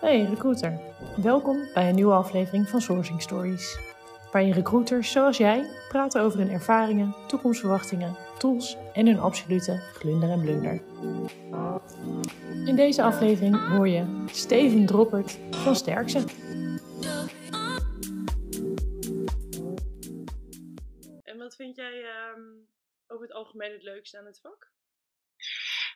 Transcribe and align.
Hey 0.00 0.22
recruiter, 0.22 0.80
welkom 1.22 1.68
bij 1.74 1.88
een 1.88 1.94
nieuwe 1.94 2.12
aflevering 2.12 2.68
van 2.68 2.80
Sourcing 2.80 3.22
Stories. 3.22 3.78
Waarin 4.32 4.52
recruiters 4.52 5.12
zoals 5.12 5.36
jij 5.36 5.66
praten 5.88 6.22
over 6.22 6.38
hun 6.38 6.50
ervaringen, 6.50 7.14
toekomstverwachtingen, 7.26 8.16
tools 8.38 8.76
en 8.92 9.06
hun 9.06 9.18
absolute 9.18 9.76
glunder 9.92 10.30
en 10.30 10.40
blunder. 10.40 10.82
In 12.66 12.76
deze 12.76 13.02
aflevering 13.02 13.68
hoor 13.68 13.88
je 13.88 14.24
Steven 14.26 14.86
Droppert 14.86 15.38
van 15.50 15.76
Sterkse. 15.76 16.18
En 21.22 21.38
wat 21.38 21.56
vind 21.56 21.76
jij 21.76 22.04
ehm, 22.04 22.40
over 23.06 23.22
het 23.26 23.32
algemeen 23.32 23.72
het 23.72 23.82
leukste 23.82 24.18
aan 24.18 24.26
het 24.26 24.40
vak? 24.40 24.70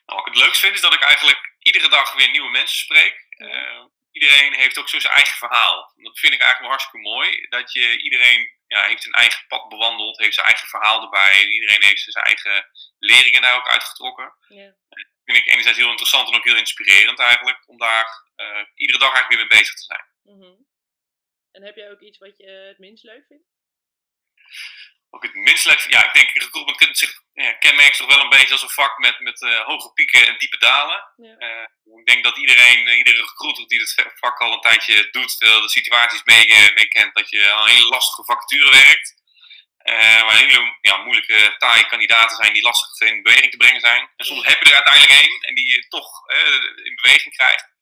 Nou, 0.07 0.19
wat 0.19 0.27
ik 0.27 0.35
het 0.35 0.43
leukst 0.43 0.61
vind 0.61 0.75
is 0.75 0.81
dat 0.81 0.95
ik 0.95 1.03
eigenlijk 1.03 1.55
iedere 1.59 1.89
dag 1.89 2.15
weer 2.15 2.31
nieuwe 2.31 2.51
mensen 2.51 2.79
spreek. 2.79 3.27
Uh, 3.29 3.85
iedereen 4.11 4.55
heeft 4.55 4.79
ook 4.79 4.89
zo 4.89 4.99
zijn 4.99 5.13
eigen 5.13 5.37
verhaal. 5.37 5.93
Dat 5.97 6.19
vind 6.19 6.33
ik 6.33 6.41
eigenlijk 6.41 6.61
wel 6.61 6.69
hartstikke 6.69 7.09
mooi. 7.09 7.47
Dat 7.49 7.73
je 7.73 7.99
iedereen 7.99 8.53
ja, 8.67 8.87
heeft 8.87 9.07
een 9.07 9.13
eigen 9.13 9.47
pad 9.47 9.69
bewandeld, 9.69 10.19
heeft 10.19 10.35
zijn 10.35 10.47
eigen 10.47 10.69
verhaal 10.69 11.03
erbij. 11.03 11.47
Iedereen 11.47 11.83
heeft 11.83 12.03
zijn 12.03 12.25
eigen 12.25 12.67
leringen 12.99 13.43
daar 13.43 13.57
ook 13.57 13.69
uitgetrokken. 13.69 14.35
Ja. 14.49 14.77
Dat 14.89 15.07
vind 15.25 15.39
ik 15.39 15.47
enerzijds 15.47 15.79
heel 15.79 15.91
interessant 15.91 16.29
en 16.29 16.35
ook 16.35 16.45
heel 16.45 16.57
inspirerend 16.57 17.19
eigenlijk. 17.19 17.69
Om 17.69 17.79
daar 17.79 18.07
uh, 18.37 18.65
iedere 18.75 18.99
dag 18.99 19.13
eigenlijk 19.13 19.41
weer 19.41 19.47
mee 19.49 19.59
bezig 19.59 19.75
te 19.75 19.83
zijn. 19.83 20.07
Mm 20.23 20.43
-hmm. 20.43 20.67
En 21.53 21.63
heb 21.63 21.77
jij 21.77 21.91
ook 21.91 22.01
iets 22.01 22.19
wat 22.19 22.37
je 22.37 22.47
het 22.47 22.79
minst 22.79 23.05
leuk 23.05 23.25
vindt? 23.27 23.45
Ook 25.15 25.23
het 25.23 25.35
minst 25.35 25.65
leuk 25.65 25.81
Ja, 25.89 26.05
ik 26.05 26.15
denk 26.15 26.31
recruitment 26.31 26.77
kunt 26.77 26.99
zich 26.99 27.23
ja, 27.33 27.53
kenmerkt 27.53 27.97
toch 27.97 28.15
wel 28.15 28.21
een 28.21 28.29
beetje 28.29 28.53
als 28.53 28.63
een 28.63 28.69
vak 28.69 28.99
met, 28.99 29.21
met 29.21 29.43
uh, 29.43 29.61
hoge 29.61 29.93
pieken 29.93 30.27
en 30.27 30.39
diepe 30.39 30.59
dalen. 30.59 31.13
Ja. 31.17 31.35
Uh, 31.39 31.99
ik 31.99 32.07
denk 32.07 32.25
dat 32.25 32.37
iedereen, 32.39 32.87
uh, 32.87 32.97
iedere 32.97 33.21
recruiter 33.21 33.67
die 33.67 33.79
dit 33.79 34.07
vak 34.15 34.41
al 34.41 34.53
een 34.53 34.61
tijdje 34.61 35.09
doet, 35.11 35.39
de 35.39 35.69
situaties 35.69 36.23
mee, 36.25 36.47
mee 36.75 36.89
kent 36.89 37.15
dat 37.15 37.31
je 37.31 37.53
aan 37.53 37.63
een 37.63 37.75
hele 37.75 37.89
lastige 37.89 38.25
vacature 38.25 38.71
werkt. 38.71 39.15
waar 40.25 40.37
hele 40.37 40.77
ja, 40.81 40.97
moeilijke, 40.97 41.55
taaie 41.59 41.87
kandidaten 41.87 42.37
zijn 42.37 42.53
die 42.53 42.63
lastig 42.63 43.09
in 43.09 43.23
beweging 43.23 43.51
te 43.51 43.57
brengen 43.57 43.81
zijn. 43.81 44.11
En 44.17 44.25
soms 44.27 44.47
heb 44.47 44.63
je 44.63 44.69
er 44.69 44.75
uiteindelijk 44.75 45.21
één 45.21 45.41
en 45.41 45.55
die 45.55 45.71
je 45.71 45.89
toch 45.89 46.29
in 46.85 46.95
beweging 47.03 47.35
krijgt. 47.35 47.74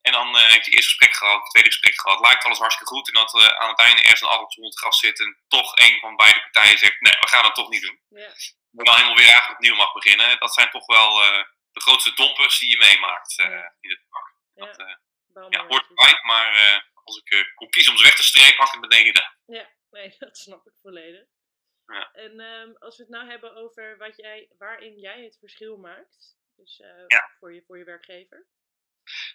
En 0.00 0.12
dan 0.12 0.36
uh, 0.36 0.42
heb 0.42 0.62
je 0.62 0.70
eerste 0.70 0.88
gesprek 0.88 1.14
gehad, 1.14 1.50
tweede 1.50 1.70
gesprek 1.70 2.00
gehad. 2.00 2.20
Lijkt 2.20 2.44
alles 2.44 2.58
hartstikke 2.58 2.94
goed. 2.94 3.08
En 3.08 3.14
dat 3.14 3.34
uh, 3.34 3.46
aan 3.46 3.68
het 3.68 3.78
einde 3.78 4.02
ergens 4.02 4.20
een 4.20 4.28
addertje 4.28 4.56
onder 4.56 4.72
het 4.72 4.80
gras 4.80 4.98
zit. 4.98 5.20
En 5.20 5.42
toch 5.48 5.78
een 5.78 5.98
van 6.00 6.16
beide 6.16 6.40
partijen 6.40 6.78
zegt: 6.78 7.00
nee, 7.00 7.16
we 7.20 7.28
gaan 7.28 7.44
het 7.44 7.54
toch 7.54 7.68
niet 7.68 7.82
doen. 7.82 8.00
Ja. 8.08 8.32
Dan 8.70 8.94
helemaal 8.94 9.16
weer 9.16 9.32
eigenlijk 9.32 9.58
opnieuw 9.58 9.74
mag 9.74 9.92
beginnen. 9.92 10.38
Dat 10.38 10.54
zijn 10.54 10.70
toch 10.70 10.86
wel 10.86 11.22
uh, 11.22 11.44
de 11.72 11.80
grootste 11.80 12.14
dompers 12.14 12.58
die 12.58 12.70
je 12.70 12.76
meemaakt 12.76 13.38
in 13.80 13.90
het 13.90 14.04
vak. 14.10 14.34
Dat 14.54 15.52
ja, 15.52 15.66
hoort 15.66 15.88
erbij, 15.88 16.18
maar 16.22 16.82
als 17.04 17.22
ik 17.24 17.52
kon 17.54 17.70
kiezen 17.70 17.92
om 17.92 17.98
ze 17.98 18.04
weg 18.04 18.16
te 18.16 18.22
strepen, 18.22 18.56
had 18.56 18.74
ik 18.74 18.80
het 18.80 18.90
meteen 18.90 19.06
gedaan. 19.06 19.36
Ja, 19.46 19.70
nee, 19.90 20.14
dat 20.18 20.38
snap 20.38 20.66
ik 20.66 20.72
volledig. 20.82 21.26
Ja. 21.86 22.12
En 22.12 22.40
um, 22.40 22.76
als 22.76 22.96
we 22.96 23.02
het 23.02 23.12
nou 23.12 23.28
hebben 23.28 23.54
over 23.54 23.98
wat 23.98 24.16
jij, 24.16 24.48
waarin 24.58 24.98
jij 24.98 25.22
het 25.22 25.38
verschil 25.38 25.76
maakt, 25.76 26.36
dus 26.56 26.82
voor, 27.38 27.54
je, 27.54 27.62
voor 27.66 27.78
je 27.78 27.84
werkgever. 27.84 28.46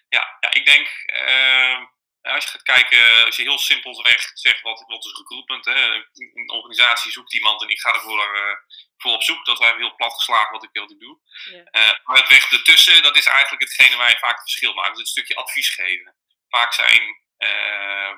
Ja, 0.08 0.36
ja 0.40 0.50
ik 0.50 0.64
denk, 0.64 0.88
uh, 1.06 1.86
als 2.22 2.44
je 2.44 2.50
gaat 2.50 2.62
kijken, 2.62 3.24
als 3.24 3.36
je 3.36 3.42
heel 3.42 3.58
simpel 3.58 3.94
zegt, 4.34 4.62
wat, 4.62 4.84
wat 4.86 5.04
is 5.04 5.16
recruitment? 5.16 5.64
Hè? 5.64 5.94
Een 6.14 6.50
organisatie 6.50 7.12
zoekt 7.12 7.34
iemand 7.34 7.62
en 7.62 7.68
ik 7.68 7.80
ga 7.80 7.94
ervoor 7.94 8.36
uh, 8.36 8.54
voor 8.96 9.12
op 9.12 9.22
zoek. 9.22 9.44
Dat 9.44 9.58
we 9.58 9.74
heel 9.76 9.94
plat 9.94 10.14
geslagen 10.14 10.52
wat 10.52 10.62
ik, 10.62 10.70
wat 10.72 10.90
ik 10.90 11.00
doe. 11.00 11.18
Ja. 11.50 11.58
Uh, 11.58 11.98
maar 12.04 12.16
het 12.16 12.28
weg 12.28 12.52
ertussen, 12.52 13.02
dat 13.02 13.16
is 13.16 13.26
eigenlijk 13.26 13.62
hetgene 13.62 13.96
waar 13.96 14.10
je 14.10 14.18
vaak 14.18 14.34
het 14.34 14.50
verschil 14.50 14.74
maakt. 14.74 14.90
Dus 14.90 14.98
het 14.98 15.08
stukje 15.08 15.34
advies 15.34 15.68
geven. 15.74 16.14
Vaak 16.48 16.72
zijn 16.72 17.02
uh, 17.38 18.12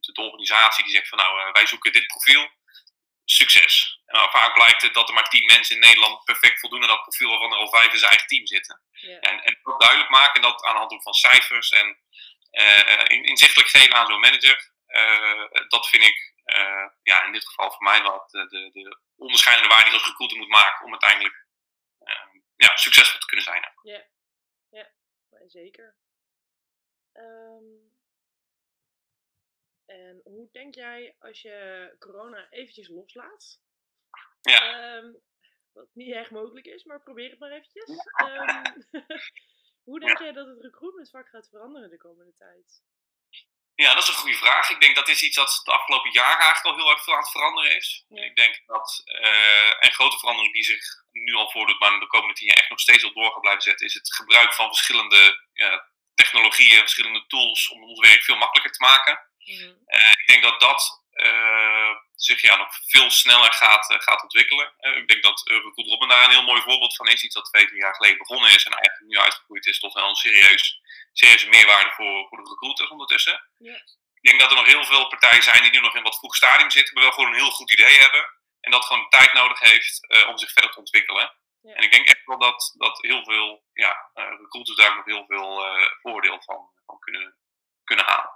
de 0.00 0.22
organisatie 0.22 0.84
die 0.84 0.92
zegt 0.92 1.08
van 1.08 1.18
nou, 1.18 1.52
wij 1.52 1.66
zoeken 1.66 1.92
dit 1.92 2.06
profiel 2.06 2.50
succes. 3.26 4.00
En 4.06 4.30
vaak 4.30 4.54
blijkt 4.54 4.82
het 4.82 4.94
dat 4.94 5.08
er 5.08 5.14
maar 5.14 5.28
tien 5.28 5.46
mensen 5.46 5.74
in 5.74 5.80
Nederland 5.80 6.24
perfect 6.24 6.60
voldoen 6.60 6.82
aan 6.82 6.88
dat 6.88 7.02
profiel, 7.02 7.30
waarvan 7.30 7.52
er 7.52 7.58
al 7.58 7.68
vijf 7.68 7.92
in 7.92 7.98
zijn 7.98 8.10
eigen 8.10 8.28
team 8.28 8.46
zitten. 8.46 8.82
Ja. 8.90 9.18
En, 9.18 9.42
en 9.42 9.58
dat 9.62 9.80
duidelijk 9.80 10.10
maken, 10.10 10.42
dat 10.42 10.64
aan 10.64 10.72
de 10.72 10.78
hand 10.78 11.02
van 11.02 11.14
cijfers 11.14 11.70
en 11.70 11.98
uh, 12.50 13.04
inzichtelijk 13.08 13.70
geven 13.70 13.94
aan 13.94 14.06
zo'n 14.06 14.20
manager, 14.20 14.70
uh, 14.86 15.68
dat 15.68 15.88
vind 15.88 16.02
ik 16.02 16.34
uh, 16.44 16.86
ja, 17.02 17.24
in 17.24 17.32
dit 17.32 17.46
geval 17.46 17.70
voor 17.70 17.82
mij 17.82 18.02
wat 18.02 18.30
de, 18.30 18.46
de, 18.48 18.70
de 18.72 18.98
onderscheidende 19.16 19.68
waarde 19.68 19.90
die 19.90 19.98
dat 19.98 20.08
recruiter 20.08 20.38
moet 20.38 20.48
maken 20.48 20.84
om 20.84 20.90
uiteindelijk 20.90 21.46
ja, 22.56 22.76
succesvol 22.76 23.20
te 23.20 23.26
kunnen 23.26 23.44
zijn. 23.44 23.72
Ja, 23.82 24.06
ja 24.70 24.92
zeker. 25.46 25.96
Um, 27.12 27.95
en 29.86 30.20
hoe 30.24 30.48
denk 30.52 30.74
jij 30.74 31.16
als 31.18 31.42
je 31.42 31.96
corona 31.98 32.50
eventjes 32.50 32.88
loslaat? 32.88 33.60
Ja. 34.40 34.96
Um, 34.96 35.22
wat 35.72 35.88
niet 35.92 36.14
erg 36.14 36.30
mogelijk 36.30 36.66
is, 36.66 36.84
maar 36.84 37.02
probeer 37.02 37.30
het 37.30 37.38
maar 37.38 37.50
eventjes. 37.50 37.88
Um, 38.22 38.90
hoe 39.88 40.00
denk 40.00 40.18
ja. 40.18 40.24
jij 40.24 40.32
dat 40.32 40.46
het 40.46 40.60
recruitmentvak 40.60 41.28
gaat 41.28 41.48
veranderen 41.48 41.90
de 41.90 41.96
komende 41.96 42.34
tijd? 42.38 42.82
Ja, 43.74 43.94
dat 43.94 44.02
is 44.02 44.08
een 44.08 44.14
goede 44.14 44.36
vraag. 44.36 44.70
Ik 44.70 44.80
denk 44.80 44.94
dat 44.96 45.08
is 45.08 45.22
iets 45.22 45.36
dat 45.36 45.60
de 45.64 45.72
afgelopen 45.72 46.10
jaren 46.10 46.44
eigenlijk 46.44 46.76
al 46.76 46.82
heel 46.82 46.90
erg 46.90 47.04
veel 47.04 47.12
aan 47.12 47.20
het 47.20 47.30
veranderen 47.30 47.76
is. 47.76 48.04
Ja. 48.08 48.22
Ik 48.22 48.36
denk 48.36 48.62
dat 48.66 49.02
uh, 49.04 49.72
een 49.80 49.92
grote 49.92 50.18
verandering 50.18 50.52
die 50.54 50.64
zich 50.64 50.84
nu 51.12 51.34
al 51.34 51.50
voordoet, 51.50 51.80
maar 51.80 52.00
de 52.00 52.06
komende 52.06 52.34
tien 52.34 52.46
jaar 52.46 52.56
echt 52.56 52.70
nog 52.70 52.80
steeds 52.80 53.04
al 53.04 53.12
door 53.12 53.32
gaat 53.32 53.40
blijven 53.40 53.62
zetten, 53.62 53.86
is 53.86 53.94
het 53.94 54.14
gebruik 54.14 54.54
van 54.54 54.66
verschillende 54.66 55.48
ja, 55.52 55.88
technologieën, 56.14 56.78
verschillende 56.78 57.26
tools 57.26 57.70
om 57.70 57.84
ons 57.84 58.08
werk 58.08 58.22
veel 58.22 58.36
makkelijker 58.36 58.72
te 58.72 58.84
maken. 58.84 59.20
Mm. 59.46 59.76
Uh, 59.86 60.10
ik 60.10 60.26
denk 60.26 60.42
dat 60.42 60.60
dat 60.60 61.04
uh, 61.12 61.94
zich 62.14 62.40
ja, 62.40 62.56
nog 62.56 62.78
veel 62.86 63.10
sneller 63.10 63.52
gaat, 63.52 63.90
uh, 63.90 64.00
gaat 64.00 64.22
ontwikkelen. 64.22 64.72
ik 64.78 65.08
denk 65.08 65.22
dat 65.22 65.42
Recruit 65.44 65.88
Robin 65.88 66.08
daar 66.08 66.24
een 66.24 66.30
heel 66.30 66.50
mooi 66.50 66.62
voorbeeld 66.62 66.96
van 66.96 67.08
is. 67.08 67.24
Iets 67.24 67.34
dat 67.34 67.44
twee, 67.44 67.66
drie 67.66 67.80
jaar 67.80 67.94
geleden 67.94 68.18
begonnen 68.18 68.50
is 68.50 68.64
en 68.64 68.72
eigenlijk 68.72 69.12
nu 69.12 69.18
uitgegroeid 69.18 69.66
is 69.66 69.78
tot 69.78 69.96
een 69.96 70.14
serieus, 70.14 70.80
serieuze 71.12 71.48
meerwaarde 71.48 71.90
voor, 71.90 72.28
voor 72.28 72.42
de 72.42 72.50
recruiters 72.50 72.90
ondertussen. 72.90 73.40
Ik 74.20 74.30
denk 74.30 74.40
dat 74.40 74.50
er 74.50 74.56
nog 74.56 74.66
heel 74.66 74.84
veel 74.84 75.08
partijen 75.08 75.42
zijn 75.42 75.62
die 75.62 75.70
nu 75.70 75.80
nog 75.80 75.96
in 75.96 76.02
wat 76.02 76.18
vroeg 76.18 76.36
stadium 76.36 76.70
zitten, 76.70 76.94
maar 76.94 77.02
wel 77.02 77.12
gewoon 77.12 77.28
een 77.28 77.40
heel 77.40 77.50
goed 77.50 77.72
idee 77.72 77.98
hebben. 77.98 78.30
En 78.60 78.70
dat 78.70 78.84
gewoon 78.84 79.08
tijd 79.08 79.32
nodig 79.32 79.60
heeft 79.60 80.06
om 80.28 80.38
zich 80.38 80.52
verder 80.52 80.70
te 80.70 80.78
ontwikkelen. 80.78 81.32
Yeah. 81.60 81.76
En 81.76 81.82
ik 81.82 81.90
denk 81.90 82.06
echt 82.06 82.24
wel 82.24 82.38
dat, 82.38 82.74
dat 82.78 82.98
heel 83.02 83.24
veel 83.24 83.64
ja, 83.72 84.10
recruiters 84.14 84.76
daar 84.76 84.96
nog 84.96 85.04
heel 85.04 85.24
veel 85.26 85.64
voordeel 86.02 86.42
van, 86.42 86.70
van 86.86 86.98
kunnen, 86.98 87.36
kunnen 87.84 88.04
halen. 88.04 88.35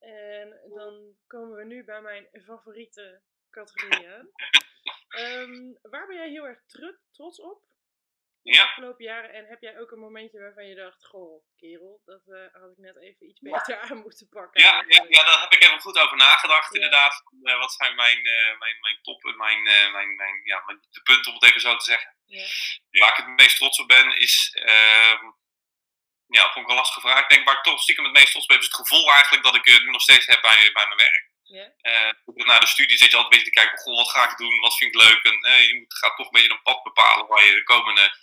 En 0.00 0.60
dan 0.74 1.16
komen 1.26 1.56
we 1.56 1.64
nu 1.64 1.84
bij 1.84 2.00
mijn 2.00 2.28
favoriete 2.44 3.22
categorieën. 3.50 4.32
um, 5.18 5.78
waar 5.82 6.06
ben 6.06 6.16
jij 6.16 6.28
heel 6.28 6.46
erg 6.46 6.60
trots 7.12 7.40
op 7.40 7.62
de 8.42 8.52
ja. 8.52 8.62
afgelopen 8.62 9.04
jaren? 9.04 9.32
En 9.32 9.46
heb 9.46 9.60
jij 9.60 9.78
ook 9.78 9.90
een 9.90 9.98
momentje 9.98 10.40
waarvan 10.40 10.66
je 10.66 10.74
dacht, 10.74 11.06
goh, 11.06 11.44
kerel, 11.56 12.02
dat 12.04 12.22
uh, 12.26 12.46
had 12.52 12.70
ik 12.70 12.76
net 12.76 12.96
even 12.96 13.28
iets 13.28 13.40
beter 13.40 13.80
aan 13.80 13.98
moeten 13.98 14.28
pakken. 14.28 14.62
Ja, 14.62 14.84
ja, 14.88 15.04
ja, 15.08 15.24
daar 15.24 15.40
heb 15.40 15.52
ik 15.52 15.62
even 15.62 15.80
goed 15.80 15.98
over 15.98 16.16
nagedacht, 16.16 16.74
inderdaad. 16.74 17.22
Uh, 17.42 17.58
wat 17.58 17.72
zijn 17.72 17.94
mijn, 17.94 18.18
uh, 18.18 18.58
mijn, 18.58 18.76
mijn 18.80 18.98
top, 19.02 19.22
mijn, 19.22 19.62
mijn, 19.92 20.16
mijn, 20.16 20.40
ja, 20.44 20.62
mijn 20.66 20.80
de 20.90 21.02
punten, 21.02 21.32
om 21.32 21.38
het 21.38 21.48
even 21.48 21.60
zo 21.60 21.76
te 21.76 21.84
zeggen. 21.84 22.14
Ja. 22.26 22.46
Waar 23.00 23.18
ik 23.18 23.24
het 23.24 23.36
meest 23.36 23.56
trots 23.56 23.80
op 23.80 23.88
ben, 23.88 24.16
is 24.18 24.56
ehm, 24.64 25.24
ja, 26.38 26.50
vond 26.52 26.64
ik 26.64 26.70
een 26.70 26.82
lastige 26.82 27.00
vraag. 27.00 27.22
Ik 27.22 27.28
denk 27.28 27.44
waar 27.44 27.56
ik 27.56 27.62
toch 27.62 27.80
stiekem 27.80 28.04
het 28.04 28.12
meest 28.12 28.30
trots 28.30 28.46
ben, 28.46 28.58
is 28.58 28.64
het 28.64 28.74
gevoel 28.74 29.12
eigenlijk 29.12 29.44
dat 29.44 29.54
ik 29.54 29.66
uh, 29.66 29.78
nu 29.84 29.90
nog 29.90 30.02
steeds 30.02 30.26
heb 30.26 30.40
bij, 30.40 30.70
bij 30.72 30.86
mijn 30.86 30.96
werk. 30.96 31.28
Yeah. 31.42 31.68
Uh, 31.82 32.46
na 32.46 32.58
de 32.58 32.66
studie 32.66 32.96
zit 32.96 33.10
je 33.10 33.16
altijd 33.16 33.32
een 33.32 33.38
beetje 33.38 33.52
te 33.52 33.60
kijken, 33.60 33.78
goh, 33.78 33.96
wat 33.96 34.10
ga 34.10 34.30
ik 34.30 34.36
doen, 34.36 34.60
wat 34.60 34.76
vind 34.76 34.94
ik 34.94 35.00
leuk. 35.00 35.22
En 35.24 35.38
uh, 35.50 35.66
je 35.66 35.78
moet, 35.78 35.98
gaat 35.98 36.16
toch 36.16 36.26
een 36.26 36.32
beetje 36.32 36.50
een 36.50 36.62
pad 36.62 36.82
bepalen 36.82 37.26
waar 37.26 37.44
je 37.44 37.54
de 37.54 37.62
komende, 37.62 38.14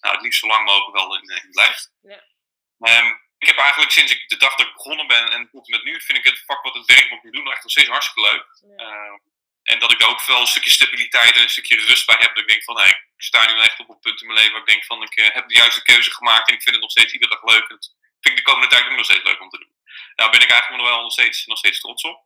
nou 0.00 0.14
het 0.14 0.24
liefst 0.24 0.40
zo 0.40 0.46
lang 0.46 0.64
mogelijk 0.64 0.96
wel 0.96 1.16
in, 1.16 1.42
in 1.42 1.50
blijft. 1.50 1.90
Yeah. 2.02 3.00
Um, 3.04 3.24
ik 3.38 3.46
heb 3.46 3.58
eigenlijk 3.58 3.90
sinds 3.90 4.12
ik 4.12 4.28
de 4.28 4.36
dag 4.36 4.54
dat 4.54 4.66
ik 4.66 4.72
begonnen 4.72 5.06
ben 5.06 5.30
en 5.32 5.48
tot 5.50 5.68
met 5.68 5.84
nu, 5.84 6.00
vind 6.00 6.18
ik 6.18 6.24
het 6.24 6.42
vak 6.46 6.62
wat 6.62 6.74
het 6.74 6.86
werk 6.86 7.08
wat 7.08 7.18
ik 7.18 7.24
nu 7.24 7.30
doe, 7.30 7.52
echt 7.52 7.62
nog 7.62 7.72
steeds 7.72 7.88
hartstikke 7.88 8.30
leuk. 8.30 8.46
Yeah. 8.76 8.90
Uh, 8.90 9.18
en 9.62 9.78
dat 9.78 9.92
ik 9.92 9.98
daar 9.98 10.08
ook 10.08 10.24
wel 10.24 10.40
een 10.40 10.46
stukje 10.46 10.70
stabiliteit 10.70 11.34
en 11.34 11.42
een 11.42 11.48
stukje 11.48 11.76
rust 11.76 12.06
bij 12.06 12.16
heb. 12.18 12.34
Dat 12.34 12.42
ik 12.42 12.48
denk 12.48 12.64
van, 12.64 12.78
hey, 12.78 13.05
ik 13.16 13.22
sta 13.22 13.52
nu 13.52 13.60
echt 13.60 13.78
op 13.78 13.88
een 13.88 13.98
punt 13.98 14.20
in 14.20 14.26
mijn 14.26 14.38
leven 14.38 14.52
waar 14.52 14.66
ik 14.66 14.72
denk 14.72 14.84
van, 14.84 15.02
ik 15.02 15.16
uh, 15.16 15.34
heb 15.34 15.48
de 15.48 15.54
juiste 15.54 15.82
keuze 15.82 16.10
gemaakt 16.10 16.48
en 16.48 16.54
ik 16.54 16.62
vind 16.62 16.74
het 16.74 16.84
nog 16.84 16.90
steeds 16.90 17.12
iedere 17.12 17.30
dag 17.30 17.44
leuk. 17.54 17.68
En 17.68 17.76
dat 17.76 17.94
vind 18.20 18.38
ik 18.38 18.44
de 18.44 18.50
komende 18.50 18.68
tijd 18.68 18.84
ook 18.84 18.96
nog 18.96 19.04
steeds 19.04 19.24
leuk 19.24 19.40
om 19.40 19.48
te 19.48 19.58
doen. 19.58 19.74
Daar 20.14 20.30
ben 20.30 20.40
ik 20.40 20.50
eigenlijk 20.50 20.82
nog 20.82 20.90
wel 20.90 21.02
nog 21.02 21.12
steeds, 21.12 21.46
nog 21.46 21.58
steeds 21.58 21.80
trots 21.80 22.02
op. 22.02 22.24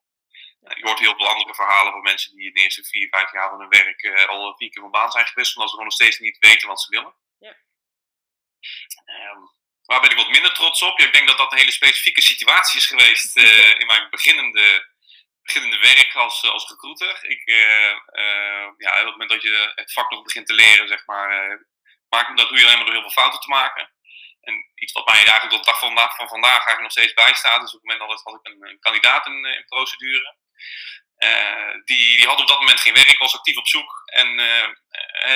Je 0.61 0.87
hoort 0.87 0.99
heel 0.99 1.17
veel 1.17 1.29
andere 1.29 1.55
verhalen 1.55 1.93
van 1.93 2.03
mensen 2.03 2.37
die 2.37 2.47
in 2.47 2.55
de 2.55 2.61
eerste 2.61 2.85
vier, 2.85 3.09
vijf 3.09 3.33
jaar 3.33 3.49
van 3.51 3.61
hun 3.61 3.69
werk 3.69 4.03
uh, 4.03 4.27
al 4.27 4.57
vier 4.57 4.71
keer 4.71 4.83
van 4.83 4.91
baan 4.91 5.11
zijn 5.11 5.27
gewisseld, 5.27 5.57
omdat 5.57 5.71
ze 5.75 5.83
nog 5.83 5.93
steeds 5.93 6.19
niet 6.19 6.39
weten 6.39 6.69
wat 6.69 6.81
ze 6.81 6.91
willen. 6.91 7.15
Ja. 7.39 7.57
Um, 9.07 9.51
waar 9.85 10.01
ben 10.01 10.11
ik 10.11 10.17
wat 10.17 10.31
minder 10.31 10.55
trots 10.55 10.83
op? 10.83 10.99
Ja, 10.99 11.07
ik 11.07 11.13
denk 11.13 11.29
dat 11.29 11.39
dat 11.39 11.53
een 11.53 11.59
hele 11.59 11.71
specifieke 11.71 12.21
situatie 12.21 12.79
is 12.79 12.87
geweest 12.87 13.37
in 13.81 13.87
mijn 13.87 14.11
beginnende 14.11 14.90
beginnende 15.52 15.94
werk 15.94 16.14
als, 16.14 16.44
als 16.44 16.69
recruiter. 16.69 17.25
Ik, 17.25 17.43
uh, 17.44 17.94
uh, 18.23 18.69
ja, 18.76 18.91
op 18.91 19.05
het 19.05 19.11
moment 19.11 19.31
dat 19.31 19.43
je 19.43 19.73
het 19.75 19.93
vak 19.93 20.11
nog 20.11 20.23
begint 20.23 20.47
te 20.47 20.55
leren, 20.55 20.88
zeg 20.88 21.06
maar, 21.06 21.58
maak, 22.08 22.37
dat 22.37 22.49
doe 22.49 22.58
je 22.58 22.64
alleen 22.64 22.76
maar 22.76 22.85
door 22.85 22.94
heel 22.94 23.08
veel 23.08 23.23
fouten 23.23 23.41
te 23.41 23.49
maken. 23.49 23.93
En 24.41 24.70
iets 24.75 24.93
wat 24.93 25.06
mij 25.06 25.17
eigenlijk 25.17 25.50
tot 25.50 25.64
de 25.64 25.70
dag 25.70 25.79
van, 25.79 25.99
van 25.99 26.29
vandaag 26.29 26.52
eigenlijk 26.64 26.81
nog 26.81 26.91
steeds 26.91 27.14
bijstaat. 27.14 27.61
Dus 27.61 27.75
op 27.75 27.81
het 27.81 27.91
moment 27.91 28.11
dat 28.11 28.23
had 28.25 28.41
ik 28.41 28.52
een, 28.52 28.69
een 28.69 28.81
kandidaat 28.81 29.26
in, 29.26 29.44
in 29.44 29.64
procedure. 29.64 30.37
die, 31.85 32.17
die 32.17 32.26
had 32.26 32.41
op 32.41 32.49
dat 32.49 32.58
moment 32.58 32.81
geen 32.81 32.94
werk, 32.94 33.19
was 33.19 33.37
actief 33.37 33.56
op 33.56 33.67
zoek. 33.67 34.02
En 34.05 34.37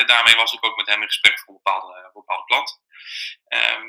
daarmee 0.06 0.36
was 0.36 0.52
ik 0.52 0.64
ook 0.64 0.76
met 0.76 0.86
hem 0.86 1.00
in 1.00 1.06
gesprek 1.06 1.38
voor 1.38 1.54
een 1.54 1.60
bepaalde, 1.62 2.10
voor 2.12 2.24
bepaalde 2.24 2.44
klant. 2.44 2.80
Ehm, 3.44 3.86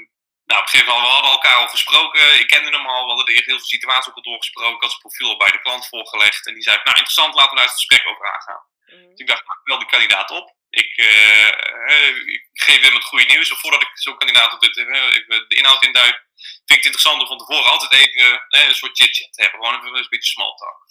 nou, 0.49 0.59
op 0.61 0.65
een 0.65 0.71
gegeven 0.71 0.93
moment 0.93 1.07
we 1.07 1.15
hadden 1.17 1.31
elkaar 1.31 1.55
al 1.55 1.67
gesproken. 1.67 2.39
Ik 2.39 2.47
kende 2.47 2.69
hem 2.69 2.85
al. 2.85 3.01
We 3.01 3.07
hadden 3.07 3.25
er 3.25 3.33
heel 3.33 3.57
veel 3.57 3.73
situaties 3.75 4.09
ook 4.09 4.15
al 4.15 4.29
doorgesproken. 4.29 4.75
Ik 4.75 4.81
had 4.81 4.89
zijn 4.89 5.01
profiel 5.01 5.29
al 5.29 5.37
bij 5.37 5.51
de 5.51 5.61
klant 5.61 5.87
voorgelegd. 5.87 6.47
En 6.47 6.53
die 6.53 6.63
zei, 6.63 6.75
nou 6.75 6.97
interessant, 6.97 7.33
laten 7.33 7.49
we 7.49 7.55
daar 7.55 7.65
eens 7.65 7.73
het 7.73 7.83
gesprek 7.83 8.07
over 8.07 8.33
aangaan. 8.33 8.63
Mm. 8.85 9.09
Dus 9.09 9.19
ik 9.19 9.27
dacht, 9.27 9.41
ik 9.41 9.63
bel 9.63 9.77
die 9.77 9.87
kandidaat 9.87 10.31
op. 10.31 10.55
Ik, 10.69 10.97
uh, 10.97 12.27
ik 12.37 12.43
geef 12.53 12.81
hem 12.81 12.93
het 12.93 13.03
goede 13.03 13.25
nieuws. 13.25 13.49
Voordat 13.49 13.81
ik 13.81 13.89
zo'n 13.93 14.17
kandidaat 14.17 14.53
op 14.53 14.61
dit, 14.61 14.77
uh, 14.77 14.85
de 15.47 15.55
inhoud 15.55 15.83
induik, 15.83 16.17
vind 16.35 16.79
ik 16.79 16.83
het 16.83 16.85
interessant 16.85 17.21
om 17.21 17.27
van 17.27 17.37
tevoren 17.37 17.71
altijd 17.71 17.91
even 17.91 18.45
een 18.49 18.75
soort 18.75 18.97
chit-chat 18.97 19.33
te 19.33 19.41
hebben. 19.41 19.59
Gewoon 19.59 19.75
even 19.75 19.97
een 19.97 20.07
beetje 20.09 20.33
small 20.35 20.55
talk. 20.55 20.83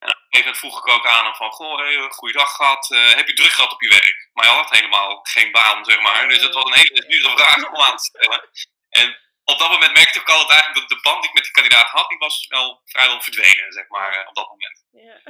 En 0.00 0.08
op 0.08 0.14
een 0.14 0.30
gegeven 0.30 0.52
moment 0.52 0.58
vroeg 0.58 0.78
ik 0.78 0.88
ook 0.88 1.06
aan 1.06 1.24
hem 1.24 1.34
van, 1.34 1.50
goh, 1.50 1.78
hey, 1.78 2.10
goeiedag 2.10 2.52
gehad. 2.56 2.88
heb 2.88 3.28
je 3.28 3.34
druk 3.34 3.52
gehad 3.52 3.72
op 3.72 3.82
je 3.82 3.88
werk? 3.88 4.28
Maar 4.32 4.46
hij 4.46 4.54
had 4.54 4.70
helemaal 4.70 5.20
geen 5.22 5.52
baan, 5.52 5.84
zeg 5.84 6.00
maar. 6.00 6.28
Dus 6.28 6.40
dat 6.40 6.54
was 6.54 6.64
een 6.64 6.82
hele 6.82 7.06
dure 7.06 7.36
vraag 7.36 7.68
om 7.68 7.80
aan 7.80 7.96
te 7.96 8.04
stellen. 8.04 8.50
En 8.90 9.18
op 9.44 9.58
dat 9.58 9.70
moment 9.70 9.92
merkte 9.92 10.20
ik 10.20 10.28
al 10.28 10.38
dat 10.38 10.50
eigenlijk 10.50 10.88
de, 10.88 10.94
de 10.94 11.00
band 11.00 11.20
die 11.20 11.28
ik 11.28 11.34
met 11.34 11.44
die 11.44 11.52
kandidaat 11.52 11.88
had, 11.88 12.08
die 12.08 12.18
was 12.18 12.46
wel 12.48 12.82
vrijwel 12.84 13.20
verdwenen, 13.20 13.72
zeg 13.72 13.88
maar, 13.88 14.12
eh, 14.12 14.28
op 14.28 14.34
dat 14.34 14.48
moment. 14.48 14.84
Ja. 14.90 15.20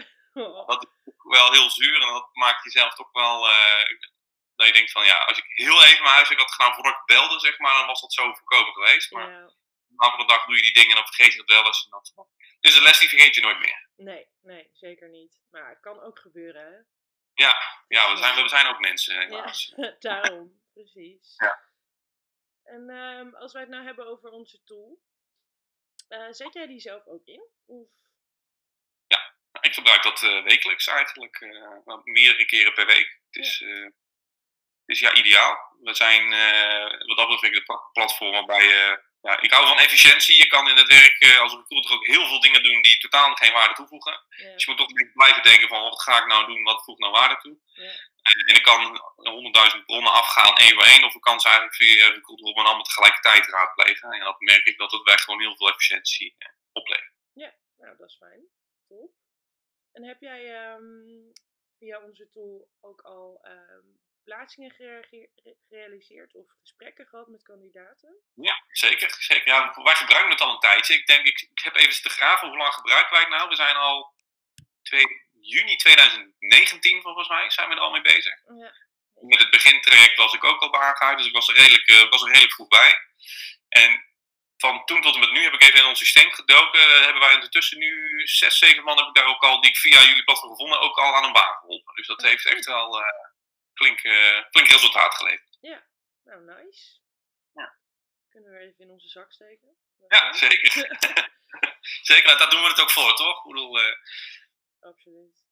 Dat 0.67 0.83
is 0.83 1.13
wel 1.17 1.53
heel 1.53 1.71
zuur 1.71 2.03
en 2.03 2.13
dat 2.13 2.29
maakt 2.33 2.65
jezelf 2.65 2.95
toch 2.95 3.13
wel, 3.13 3.49
uh, 3.49 3.99
dat 4.57 4.67
je 4.67 4.73
denkt 4.73 4.91
van 4.91 5.05
ja, 5.05 5.19
als 5.19 5.39
ik 5.39 5.45
heel 5.47 5.85
even 5.85 6.03
mijn 6.03 6.15
huiswerk 6.15 6.41
had 6.41 6.53
gedaan 6.53 6.75
voordat 6.75 6.95
ik 6.95 7.05
belde, 7.05 7.41
zeg 7.41 7.59
maar, 7.59 7.79
dan 7.79 7.87
was 7.87 8.01
dat 8.01 8.13
zo 8.13 8.35
voorkomen 8.35 8.73
geweest. 8.73 9.11
Maar 9.11 9.31
ja. 9.31 10.17
de 10.17 10.25
dag 10.27 10.45
doe 10.45 10.57
je 10.57 10.63
die 10.63 10.73
dingen 10.73 10.91
en 10.91 10.97
dan 10.97 11.07
vergeet 11.07 11.33
je 11.33 11.39
dat 11.39 11.49
wel 11.57 11.67
eens. 11.67 11.85
En 11.85 11.91
dat, 11.91 12.27
dus 12.61 12.75
de 12.75 12.83
les 12.83 12.99
die 12.99 13.09
vergeet 13.09 13.35
je 13.35 13.41
nooit 13.41 13.59
meer. 13.59 13.89
Nee, 13.97 14.27
nee, 14.43 14.71
zeker 14.73 15.09
niet. 15.09 15.41
Maar 15.51 15.69
het 15.69 15.81
kan 15.81 16.01
ook 16.01 16.19
gebeuren, 16.19 16.63
hè? 16.63 16.79
Ja, 17.35 17.57
ja 17.89 18.13
we, 18.13 18.17
zijn, 18.17 18.43
we 18.43 18.49
zijn 18.49 18.67
ook 18.67 18.81
mensen, 18.81 19.21
helaas. 19.21 19.73
Ja, 19.77 19.97
daarom, 20.09 20.63
precies. 20.75 21.35
Ja. 21.37 21.70
En 22.71 22.91
um, 22.91 23.35
als 23.35 23.53
wij 23.53 23.63
het 23.63 23.71
nou 23.71 23.85
hebben 23.85 24.07
over 24.07 24.31
onze 24.31 24.65
tool, 24.65 25.01
uh, 26.09 26.27
zet 26.31 26.53
jij 26.53 26.67
die 26.67 26.81
zelf 26.81 27.07
ook 27.07 27.27
in? 27.27 27.43
Of? 27.67 27.89
Ja, 29.07 29.35
ik 29.61 29.75
gebruik 29.75 30.03
dat 30.03 30.23
uh, 30.23 30.43
wekelijks 30.43 30.87
eigenlijk, 30.87 31.41
uh, 31.41 32.05
meerdere 32.05 32.45
keren 32.45 32.75
per 32.75 32.87
week. 32.87 33.21
Het 33.31 33.45
is, 33.45 33.59
ja. 33.59 33.67
het 33.67 33.95
is 34.85 35.01
ja 35.01 35.15
ideaal. 35.15 35.77
We 35.81 35.95
zijn, 35.95 36.31
wat 37.07 37.17
dat 37.17 37.29
betreft, 37.29 37.55
de 37.55 37.89
platform 37.93 38.33
waarbij 38.33 38.65
je 38.65 39.09
ja, 39.23 39.41
ik 39.41 39.53
hou 39.53 39.67
van 39.67 39.79
efficiëntie. 39.79 40.37
Je 40.37 40.47
kan 40.47 40.69
in 40.69 40.77
het 40.77 40.89
werk 40.89 41.39
als 41.41 41.55
recruiter 41.55 41.93
ook 41.93 42.07
heel 42.07 42.27
veel 42.27 42.41
dingen 42.41 42.63
doen 42.63 42.83
die 42.83 42.99
totaal 42.99 43.35
geen 43.35 43.53
waarde 43.53 43.75
toevoegen. 43.75 44.25
Dus 44.29 44.65
je 44.65 44.71
moet 44.71 44.79
toch 44.79 45.13
blijven 45.13 45.43
denken 45.43 45.69
van 45.69 45.83
wat 45.83 46.03
ga 46.03 46.19
ik 46.19 46.27
nou 46.27 46.47
doen, 46.47 46.63
wat 46.63 46.85
voegt 46.85 46.99
nou 46.99 47.13
waarde 47.13 47.37
toe. 47.37 47.59
Ja. 47.73 47.93
En, 48.23 48.55
ik 48.55 48.63
kan 48.63 49.01
honderdduizend 49.17 49.85
bronnen 49.85 50.13
afgaan 50.13 50.57
één 50.57 50.75
voor 50.75 50.85
één. 50.85 51.05
Of 51.05 51.15
ik 51.15 51.21
kan 51.21 51.41
ze 51.41 51.49
eigenlijk 51.49 51.77
via 51.77 52.09
recruiter 52.09 52.55
maar 52.55 52.65
allemaal 52.65 52.83
tegelijkertijd 52.83 53.47
raadplegen. 53.47 54.13
En 54.13 54.21
dat 54.21 54.41
merk 54.41 54.67
ik 54.67 54.79
dat 54.79 54.93
het 54.93 55.03
weg 55.03 55.21
gewoon 55.21 55.41
heel 55.41 55.57
veel 55.57 55.69
efficiëntie 55.69 56.35
uh, 56.39 56.49
oplevert. 56.73 57.15
Ja, 57.33 57.55
nou 57.77 57.97
dat 57.97 58.09
is 58.09 58.17
fijn. 58.17 58.41
Top. 58.89 59.13
En 59.93 60.05
heb 60.05 60.21
jij 60.21 60.73
um, 60.73 61.33
via 61.79 62.01
onze 62.01 62.31
tool 62.31 62.69
ook 62.81 63.01
al 63.01 63.47
um, 63.47 64.01
plaatsingen 64.25 64.71
gerealiseerd 65.69 66.35
of 66.35 66.47
gesprekken 66.61 67.07
gehad 67.07 67.29
met 67.29 67.43
kandidaten? 67.43 68.17
Ja, 68.35 68.65
zeker. 68.69 69.11
zeker. 69.19 69.49
Ja, 69.49 69.83
wij 69.83 69.95
gebruiken 69.95 70.31
het 70.31 70.41
al 70.41 70.55
een 70.55 70.61
tijdje. 70.61 70.95
Ik 70.95 71.07
denk, 71.07 71.27
ik, 71.27 71.41
ik 71.41 71.61
heb 71.63 71.75
even 71.77 72.03
te 72.03 72.09
graven 72.09 72.49
hoe 72.49 72.57
lang 72.57 72.73
gebruiken 72.73 73.13
wij 73.13 73.21
het 73.21 73.31
nou. 73.31 73.49
We 73.49 73.55
zijn 73.55 73.77
al 73.77 74.15
2 74.83 75.05
juni 75.41 75.77
2019 75.77 77.03
volgens 77.03 77.29
mij 77.29 77.51
zijn 77.51 77.69
we 77.69 77.75
er 77.75 77.81
al 77.81 77.91
mee 77.91 78.01
bezig. 78.01 78.35
Ja. 78.59 78.73
Met 79.15 79.39
het 79.39 79.51
begintraject 79.51 80.17
was 80.17 80.35
ik 80.35 80.45
ook 80.45 80.61
al 80.61 80.71
bij 80.71 80.81
aangehaald, 80.81 81.19
dus 81.19 81.27
ik 81.27 81.33
was 81.33 81.49
er, 81.49 81.57
redelijk, 81.57 81.89
uh, 81.89 82.11
was 82.11 82.23
er 82.23 82.29
redelijk 82.29 82.53
goed 82.53 82.69
bij. 82.69 82.99
En 83.69 84.05
van 84.57 84.85
toen 84.85 85.01
tot 85.01 85.15
en 85.15 85.21
met 85.21 85.33
nu 85.33 85.43
heb 85.43 85.53
ik 85.53 85.63
even 85.63 85.79
in 85.79 85.85
ons 85.85 85.99
systeem 85.99 86.31
gedoken. 86.31 87.03
Hebben 87.03 87.23
wij 87.23 87.35
ondertussen 87.35 87.79
nu 87.79 88.21
zes, 88.27 88.59
zeven 88.59 88.85
man 88.85 88.97
heb 88.99 89.07
ik 89.07 89.15
daar 89.15 89.27
ook 89.27 89.43
al, 89.43 89.61
die 89.61 89.71
ik 89.71 89.77
via 89.77 90.03
jullie 90.03 90.25
platform 90.25 90.51
gevonden, 90.51 90.81
ook 90.81 90.99
al 90.99 91.15
aan 91.15 91.25
een 91.25 91.33
baan 91.33 91.59
geholpen. 91.61 91.95
Dus 91.95 92.07
dat 92.07 92.23
heeft 92.23 92.47
echt 92.47 92.65
wel, 92.65 93.01
uh, 93.01 93.07
flink, 93.75 94.05
uh, 94.05 94.43
flink 94.51 94.69
resultaat 94.69 95.15
geleverd. 95.15 95.59
Ja, 95.61 95.87
nou 96.25 96.43
nice. 96.43 96.99
Ja. 97.53 97.77
Kunnen 98.31 98.51
we 98.51 98.59
even 98.59 98.85
in 98.85 98.91
onze 98.91 99.09
zak 99.09 99.33
steken? 99.33 99.77
ja, 100.09 100.33
zeker. 100.33 100.73
zeker, 102.11 102.27
nou, 102.27 102.39
daar 102.39 102.51
doen 102.51 102.63
we 102.63 102.69
het 102.69 102.81
ook 102.81 102.91
voor, 102.91 103.17
toch? 103.17 103.37
Ik 103.37 103.51
bedoel, 103.51 103.81
uh... 103.81 103.95
Absoluut. 104.81 105.45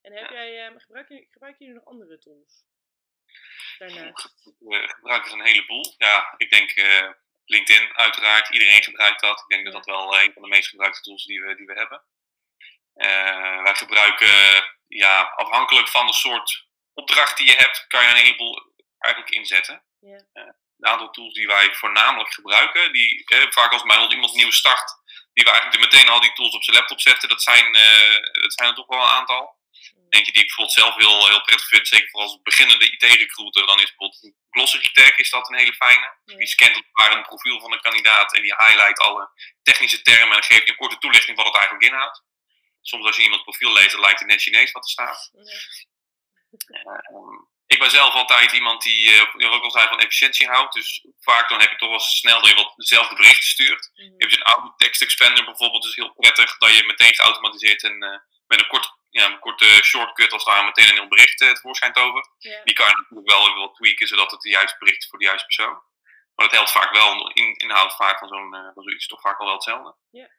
En 0.00 0.12
heb 0.12 0.30
jij, 0.30 0.70
uh, 0.70 0.80
gebruik, 0.80 1.08
je, 1.08 1.26
gebruik 1.30 1.58
je 1.58 1.68
nog 1.68 1.84
andere 1.84 2.18
tools? 2.18 2.64
Daarnaast? 3.78 4.34
We 4.58 4.88
gebruiken 4.88 5.30
er 5.30 5.38
een 5.38 5.46
heleboel. 5.46 5.94
Ja, 5.98 6.34
ik 6.36 6.50
denk 6.50 6.76
uh, 6.76 7.10
LinkedIn 7.44 7.96
uiteraard. 7.96 8.48
Iedereen 8.48 8.82
gebruikt 8.82 9.20
dat. 9.20 9.40
Ik 9.40 9.48
denk 9.48 9.64
dat 9.64 9.72
dat 9.72 9.86
wel 9.86 10.20
een 10.20 10.32
van 10.32 10.42
de 10.42 10.48
meest 10.48 10.68
gebruikte 10.68 11.00
tools 11.00 11.24
die 11.24 11.42
we, 11.42 11.56
die 11.56 11.66
we 11.66 11.74
hebben. 11.74 12.02
wij 13.62 13.74
gebruiken, 13.74 14.64
ja, 14.86 15.22
afhankelijk 15.22 15.88
van 15.88 16.06
de 16.06 16.12
soort 16.12 16.66
opdracht 16.94 17.36
die 17.36 17.46
je 17.46 17.56
hebt, 17.56 17.86
kan 17.86 18.02
je 18.02 18.08
een 18.08 18.16
heleboel 18.16 18.68
eigenlijk 18.98 19.34
inzetten. 19.34 19.82
Ja. 20.00 20.26
Een 20.32 20.86
aantal 20.86 21.10
tools 21.10 21.34
die 21.34 21.46
wij 21.46 21.74
voornamelijk 21.74 22.32
gebruiken, 22.32 22.92
die 22.92 23.24
eh, 23.24 23.50
vaak 23.50 23.72
als 23.72 23.82
bij 23.82 24.08
iemand 24.08 24.34
nieuw 24.34 24.50
start, 24.50 24.94
die 25.38 25.46
we 25.46 25.52
eigenlijk 25.52 25.84
meteen 25.86 26.08
al 26.08 26.20
die 26.20 26.32
tools 26.32 26.54
op 26.54 26.64
zijn 26.64 26.76
laptop 26.76 27.00
zetten, 27.00 27.28
dat 27.28 27.42
zijn, 27.42 27.66
uh, 27.76 28.42
dat 28.44 28.52
zijn 28.52 28.68
er 28.68 28.74
toch 28.74 28.86
wel 28.86 29.02
een 29.02 29.16
aantal. 29.18 29.56
Eentje 30.08 30.32
die 30.32 30.42
ik 30.42 30.48
bijvoorbeeld 30.48 30.78
zelf 30.80 30.94
heel, 30.96 31.28
heel 31.28 31.40
prettig 31.40 31.68
vind, 31.68 31.88
zeker 31.88 32.08
voor 32.10 32.20
als 32.20 32.42
beginnende 32.42 32.90
IT-recruiter, 32.92 33.66
dan 33.66 33.80
is 33.80 33.94
bijvoorbeeld 33.94 34.34
Glossary 34.50 34.90
Tag 34.92 35.16
is 35.16 35.30
dat 35.30 35.48
een 35.48 35.58
hele 35.58 35.74
fijne. 35.74 36.08
Die 36.24 36.46
scant 36.46 36.82
waar 36.92 37.12
een 37.12 37.22
profiel 37.22 37.60
van 37.60 37.72
een 37.72 37.80
kandidaat 37.80 38.34
en 38.34 38.42
die 38.42 38.54
highlight 38.56 38.98
alle 38.98 39.30
technische 39.62 40.02
termen 40.02 40.36
en 40.36 40.42
geeft 40.42 40.64
je 40.64 40.70
een 40.70 40.76
korte 40.76 40.98
toelichting 40.98 41.36
van 41.36 41.44
wat 41.44 41.52
het 41.52 41.62
eigenlijk 41.62 41.92
inhoudt. 41.92 42.22
Soms 42.80 43.06
als 43.06 43.16
je 43.16 43.22
iemand 43.22 43.42
profiel 43.42 43.72
leest, 43.72 43.90
dan 43.90 44.00
lijkt 44.00 44.18
het 44.18 44.28
net 44.28 44.42
Chinees 44.42 44.72
wat 44.72 44.84
er 44.84 44.90
staat. 44.90 45.30
Ja. 46.66 47.02
Ehm, 47.10 47.40
ik 47.68 47.78
ben 47.78 47.90
zelf 47.90 48.14
altijd 48.14 48.52
iemand 48.52 48.82
die, 48.82 49.10
uh, 49.36 49.52
ook 49.52 49.62
al 49.62 49.70
zei, 49.70 49.88
van 49.88 49.98
efficiëntie 49.98 50.48
houdt. 50.48 50.74
Dus 50.74 51.06
vaak 51.20 51.48
dan 51.48 51.60
heb 51.60 51.70
je 51.70 51.76
toch 51.76 51.88
wel 51.88 52.00
snel 52.00 52.40
dat 52.40 52.50
je 52.50 52.54
wat 52.54 52.72
dezelfde 52.76 53.14
berichten 53.14 53.48
stuurt. 53.48 53.90
Mm 53.94 54.04
-hmm. 54.04 54.14
Je 54.18 54.24
hebt 54.24 54.36
een 54.36 54.52
auto 54.52 54.74
text 54.76 55.02
expander 55.02 55.44
bijvoorbeeld, 55.44 55.84
is 55.84 55.96
heel 55.96 56.12
prettig 56.12 56.58
dat 56.58 56.76
je 56.76 56.84
meteen 56.84 57.14
geautomatiseerd 57.14 57.82
en 57.82 58.02
uh, 58.04 58.18
met 58.46 58.60
een, 58.60 58.66
kort, 58.66 58.92
ja, 59.10 59.24
een 59.24 59.38
korte 59.38 59.80
shortcut 59.82 60.32
als 60.32 60.44
daar 60.44 60.64
meteen 60.64 60.88
een 60.88 60.94
heel 60.94 61.08
bericht 61.08 61.40
uh, 61.40 61.50
tevoorschijn 61.50 61.92
tovert. 61.92 62.28
Yeah. 62.38 62.64
Die 62.64 62.74
kan 62.74 62.86
je 62.86 62.96
natuurlijk 62.96 63.30
wel 63.30 63.48
even 63.48 63.60
wat 63.60 63.74
tweaken 63.74 64.08
zodat 64.08 64.30
het 64.30 64.40
de 64.40 64.48
juiste 64.48 64.78
bericht 64.78 65.02
is 65.02 65.08
voor 65.08 65.18
de 65.18 65.24
juiste 65.24 65.46
persoon. 65.46 65.82
Maar 66.34 66.46
dat 66.46 66.56
helpt 66.56 66.70
vaak 66.70 66.92
wel, 66.92 67.30
in, 67.30 67.56
inhoud 67.56 67.94
vaak 67.94 68.18
van 68.18 68.28
zo'n 68.28 68.54
uh, 68.54 68.70
zoiets 68.74 69.06
toch 69.06 69.20
vaak 69.20 69.38
wel 69.38 69.46
wel 69.46 69.56
hetzelfde. 69.56 69.96
Yeah. 70.10 70.30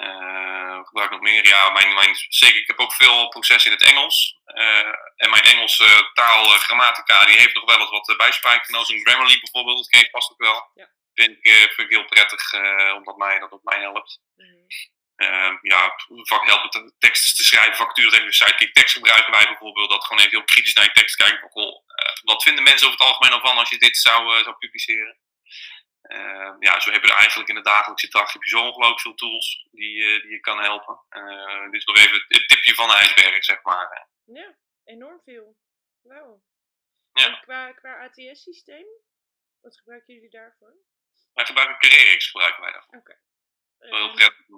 Uh, 0.00 0.86
gebruik 0.86 1.10
nog 1.10 1.20
meer? 1.20 1.46
Ja, 1.46 1.70
mijn, 1.70 1.94
mijn, 1.94 2.16
zeker. 2.28 2.60
Ik 2.60 2.66
heb 2.66 2.78
ook 2.78 2.92
veel 2.92 3.28
processen 3.28 3.70
in 3.70 3.76
het 3.76 3.86
Engels. 3.86 4.40
Uh, 4.46 4.94
en 5.16 5.30
mijn 5.30 5.42
Engelse 5.42 6.10
taal, 6.12 6.44
uh, 6.44 6.58
grammatica, 6.58 7.24
die 7.24 7.36
heeft 7.36 7.54
nog 7.54 7.64
wel 7.64 7.80
eens 7.80 7.90
wat 7.90 8.16
bijspijken. 8.16 8.74
Als 8.74 8.88
een 8.88 9.00
Grammarly 9.00 9.38
bijvoorbeeld, 9.40 9.90
dat 9.90 10.10
past 10.10 10.30
ook 10.30 10.38
wel. 10.38 10.70
Ja. 10.74 10.88
Vind, 11.14 11.36
ik, 11.40 11.72
vind 11.74 11.90
ik 11.90 11.96
heel 11.96 12.04
prettig, 12.04 12.52
omdat 12.94 13.16
mij, 13.16 13.38
dat 13.38 13.52
op 13.52 13.64
mij 13.64 13.80
helpt. 13.80 14.20
Mm. 14.36 15.58
ja, 15.62 15.92
vaak 16.22 16.46
helpt 16.46 16.74
het 16.74 16.94
teksten 16.98 17.36
te 17.36 17.42
schrijven, 17.42 17.74
facturen 17.74 18.10
tegen 18.10 18.32
sidekick 18.32 18.74
tekst 18.74 18.94
gebruiken 18.94 19.32
wij 19.32 19.44
bijvoorbeeld. 19.44 19.90
Dat 19.90 20.04
gewoon 20.04 20.18
even 20.18 20.36
heel 20.36 20.44
kritisch 20.44 20.74
naar 20.74 20.84
je 20.84 20.92
tekst 20.92 21.16
kijken. 21.16 21.50
Van, 21.52 21.82
wat 22.22 22.42
vinden 22.42 22.64
mensen 22.64 22.86
over 22.86 22.98
het 22.98 23.08
algemeen 23.08 23.32
al 23.32 23.48
van 23.48 23.58
als 23.58 23.70
je 23.70 23.78
dit 23.78 23.96
zou, 23.96 24.42
zou 24.42 24.56
publiceren? 24.56 25.18
Uh, 26.08 26.54
ja, 26.58 26.80
zo 26.80 26.90
heb 26.90 27.02
je 27.02 27.08
er 27.08 27.16
eigenlijk 27.16 27.48
in 27.48 27.54
de 27.54 27.62
dagelijkse 27.62 28.08
dag 28.08 28.32
heb 28.32 28.42
je 28.42 28.48
zo 28.48 28.66
ongelooflijk 28.66 29.00
veel 29.00 29.14
tools 29.14 29.66
die, 29.70 29.96
uh, 29.96 30.22
die 30.22 30.30
je 30.30 30.40
kan 30.40 30.58
helpen. 30.58 31.00
Uh, 31.10 31.62
dit 31.70 31.80
is 31.80 31.84
nog 31.84 31.96
even 31.96 32.24
het 32.28 32.48
tipje 32.48 32.74
van 32.74 32.88
de 32.88 32.94
ijsberg, 32.94 33.44
zeg 33.44 33.62
maar. 33.62 34.08
Ja, 34.24 34.56
enorm 34.84 35.20
veel. 35.24 35.56
Wauw. 36.02 36.42
Ja. 37.12 37.26
En 37.26 37.40
qua, 37.40 37.72
qua 37.72 38.04
ATS-systeem, 38.04 38.86
wat 39.60 39.76
gebruiken 39.76 40.14
jullie 40.14 40.30
daarvoor? 40.30 40.76
Wij 41.32 41.44
gebruiken 41.44 41.78
Carerix, 41.78 42.30
gebruiken 42.30 42.62
wij 42.62 42.72
daarvoor. 42.72 42.98
Oké. 42.98 43.10
Okay. 43.10 43.26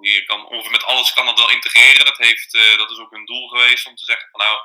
Je 0.01 0.23
kan 0.25 0.47
ongeveer 0.47 0.71
met 0.71 0.83
alles 0.83 1.13
kan 1.13 1.25
dat 1.25 1.37
wel 1.37 1.51
integreren. 1.51 2.05
Dat, 2.05 2.17
heeft, 2.17 2.51
dat 2.77 2.91
is 2.91 2.99
ook 2.99 3.11
een 3.11 3.25
doel 3.25 3.47
geweest 3.47 3.87
om 3.87 3.95
te 3.95 4.05
zeggen 4.05 4.29
van 4.29 4.39
nou, 4.39 4.57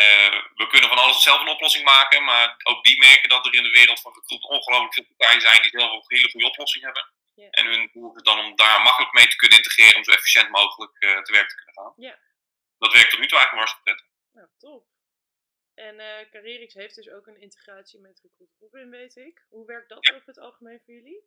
uh, 0.00 0.42
we 0.54 0.66
kunnen 0.66 0.88
van 0.88 0.98
alles 0.98 1.22
zelf 1.22 1.40
een 1.40 1.56
oplossing 1.56 1.84
maken, 1.84 2.24
maar 2.24 2.54
ook 2.62 2.84
die 2.84 2.98
merken 2.98 3.28
dat 3.28 3.46
er 3.46 3.54
in 3.54 3.62
de 3.62 3.70
wereld 3.70 4.00
van 4.00 4.12
recruit 4.12 4.42
ongelooflijk 4.42 4.94
veel 4.94 5.14
partijen 5.16 5.40
zijn 5.40 5.62
die 5.62 5.70
zelf 5.70 5.90
ook 5.90 6.10
een 6.10 6.16
hele 6.16 6.30
goede 6.30 6.46
oplossing 6.46 6.84
hebben. 6.84 7.12
En 7.50 7.66
hun 7.66 7.90
doel 7.92 8.16
is 8.16 8.22
dan 8.22 8.38
om 8.38 8.56
daar 8.56 8.82
makkelijk 8.82 9.12
mee 9.12 9.28
te 9.28 9.36
kunnen 9.36 9.56
integreren 9.56 9.96
om 9.96 10.04
zo 10.04 10.10
efficiënt 10.10 10.48
mogelijk 10.48 10.96
uh, 10.98 11.22
te 11.22 11.32
werk 11.32 11.48
te 11.48 11.54
kunnen 11.54 11.74
gaan. 11.74 11.92
Yeah. 11.96 12.16
Dat 12.78 12.92
werkt 12.92 13.10
tot 13.10 13.20
nu 13.20 13.26
toe 13.26 13.38
eigenlijk 13.38 13.68
hartstikke 13.68 13.82
prettig. 13.82 14.06
Nou, 14.32 14.48
top. 14.58 14.86
En 15.74 15.94
uh, 15.94 16.30
Carerix 16.30 16.74
heeft 16.74 16.94
dus 16.94 17.10
ook 17.10 17.26
een 17.26 17.40
integratie 17.40 18.00
met 18.00 18.20
Recruit 18.22 18.50
Robin, 18.60 18.90
weet 18.90 19.16
ik. 19.16 19.44
Hoe 19.48 19.66
werkt 19.66 19.88
dat 19.88 20.06
ja. 20.06 20.14
op 20.14 20.26
het 20.26 20.38
algemeen 20.38 20.80
voor 20.84 20.94
jullie? 20.94 21.20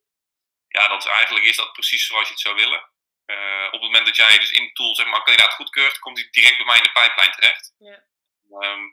ja, 0.68 0.88
dat 0.88 1.04
is 1.04 1.10
eigenlijk 1.10 1.46
is 1.46 1.56
dat 1.56 1.74
precies 1.74 2.06
zoals 2.06 2.28
je 2.28 2.34
het 2.34 2.42
zou 2.42 2.56
willen. 2.56 2.82
op 3.66 3.72
het 3.72 3.82
moment 3.82 4.06
dat 4.06 4.16
jij 4.16 4.38
dus 4.38 4.52
in 4.52 4.64
de 4.64 4.72
tool 4.72 4.96
zeg 4.96 5.06
maar, 5.06 5.16
een 5.16 5.24
kandidaat 5.24 5.54
goedkeurt, 5.54 6.00
komt 6.00 6.18
hij 6.18 6.28
direct 6.32 6.58
bij 6.58 6.66
mij 6.66 6.78
in 6.78 6.84
de 6.84 6.92
pipeline 6.92 7.36
terecht. 7.36 7.74
Ja. 7.78 8.04
Ehm, 8.50 8.84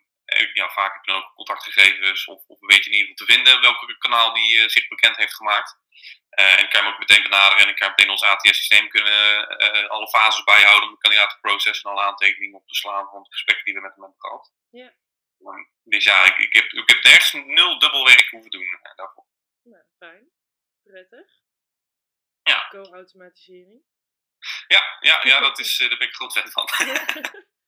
ja, 0.54 0.68
vaak 0.68 0.92
heb 0.92 1.04
je 1.04 1.12
dan 1.12 1.22
ook 1.22 1.34
contactgegevens 1.34 2.24
of, 2.26 2.44
of 2.46 2.60
weet 2.60 2.84
je 2.84 2.90
in 2.90 2.96
ieder 2.96 3.10
geval 3.10 3.26
te 3.26 3.32
vinden 3.32 3.60
welke 3.60 3.98
kanaal 3.98 4.34
die 4.34 4.70
zich 4.70 4.88
bekend 4.88 5.16
heeft 5.16 5.34
gemaakt. 5.34 5.80
Uh, 6.38 6.60
en 6.60 6.68
kan 6.68 6.80
je 6.80 6.86
hem 6.86 6.92
ook 6.92 6.98
meteen 6.98 7.22
benaderen 7.22 7.64
en 7.64 7.68
ik 7.68 7.76
kan 7.76 7.88
meteen 7.88 8.10
ons 8.10 8.22
ATS-systeem 8.22 8.88
kunnen 8.88 9.22
uh, 9.62 9.88
alle 9.88 10.08
fases 10.08 10.44
bijhouden 10.44 10.88
om 10.88 10.94
de 10.94 11.00
kandidaat 11.00 11.30
te 11.30 11.40
processen 11.40 11.90
en 11.90 11.96
alle 11.96 12.06
aantekeningen 12.06 12.58
op 12.58 12.66
te 12.66 12.74
slaan 12.74 13.08
van 13.08 13.18
het 13.18 13.32
gesprek 13.32 13.64
die 13.64 13.74
we 13.74 13.80
met 13.80 13.94
hem 13.94 14.02
hebben 14.02 14.20
gehad. 14.20 14.52
Ja. 14.70 14.92
dus 15.82 16.04
ja, 16.04 16.24
ik, 16.24 16.38
ik, 16.38 16.52
heb, 16.52 16.64
ik 16.64 16.88
heb 16.88 17.02
nergens 17.02 17.32
nul 17.32 17.78
dubbelwerk 17.78 18.28
hoeven 18.30 18.50
doen 18.50 18.80
daarvoor. 18.96 19.26
Nou, 19.62 19.84
fijn. 19.98 20.30
Prettig. 20.82 21.40
Ja. 22.42 22.68
Co-automatisering. 22.68 23.82
Ja, 24.66 24.96
ja, 25.00 25.20
ja 25.24 25.40
dat 25.46 25.58
is, 25.58 25.76
daar 25.76 25.88
ben 25.88 26.08
ik 26.08 26.14
groot 26.14 26.32
fan 26.32 26.50
van. 26.50 26.68